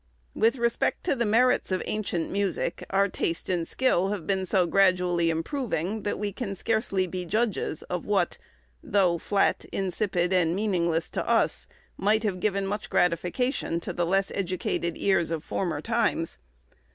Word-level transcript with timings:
With 0.33 0.55
respect 0.55 1.03
to 1.03 1.15
the 1.15 1.27
merits 1.27 1.71
of 1.71 1.83
ancient 1.85 2.31
music, 2.31 2.83
our 2.89 3.07
taste 3.07 3.49
and 3.49 3.67
skill 3.67 4.09
have 4.09 4.25
been 4.25 4.47
so 4.47 4.65
gradually 4.65 5.29
improving, 5.29 6.01
that 6.01 6.17
we 6.17 6.33
can 6.33 6.55
scarcely 6.55 7.05
be 7.05 7.23
judges 7.23 7.83
of 7.83 8.07
what—though 8.07 9.19
flat, 9.19 9.63
insipid, 9.71 10.33
and 10.33 10.55
meaningless 10.55 11.07
to 11.11 11.29
us—might 11.29 12.23
have 12.23 12.39
given 12.39 12.65
much 12.65 12.89
gratification 12.89 13.79
to 13.81 13.93
the 13.93 14.07
less 14.07 14.31
educated 14.33 14.97
ears 14.97 15.29
of 15.29 15.43
former 15.43 15.81
times. 15.81 16.39